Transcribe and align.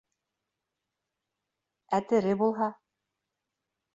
Ә 1.97 2.01
тере 2.13 2.33
булһа? 2.41 2.71